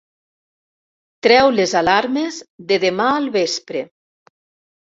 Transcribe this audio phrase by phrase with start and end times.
[1.27, 2.39] Treu les alarmes
[2.73, 3.85] de demà al vespre.